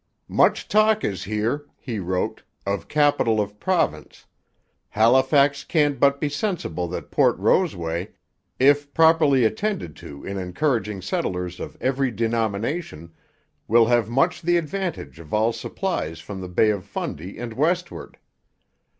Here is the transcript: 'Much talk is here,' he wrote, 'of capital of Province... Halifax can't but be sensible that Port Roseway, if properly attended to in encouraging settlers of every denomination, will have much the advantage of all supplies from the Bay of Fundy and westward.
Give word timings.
'Much 0.27 0.67
talk 0.67 1.03
is 1.03 1.25
here,' 1.25 1.67
he 1.77 1.99
wrote, 1.99 2.41
'of 2.65 2.87
capital 2.87 3.39
of 3.39 3.59
Province... 3.59 4.25
Halifax 4.89 5.63
can't 5.63 5.99
but 5.99 6.19
be 6.19 6.27
sensible 6.27 6.87
that 6.87 7.11
Port 7.11 7.37
Roseway, 7.37 8.09
if 8.57 8.91
properly 8.95 9.43
attended 9.45 9.95
to 9.97 10.23
in 10.25 10.39
encouraging 10.39 11.03
settlers 11.03 11.59
of 11.59 11.77
every 11.79 12.09
denomination, 12.09 13.13
will 13.67 13.85
have 13.85 14.09
much 14.09 14.41
the 14.41 14.57
advantage 14.57 15.19
of 15.19 15.35
all 15.35 15.53
supplies 15.53 16.17
from 16.19 16.41
the 16.41 16.49
Bay 16.49 16.71
of 16.71 16.83
Fundy 16.83 17.37
and 17.37 17.53
westward. 17.53 18.17